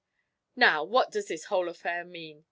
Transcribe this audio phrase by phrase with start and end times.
[0.55, 2.39] "Now, what does this whole affair mean?"